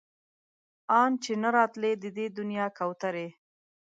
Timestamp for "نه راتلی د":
1.41-2.05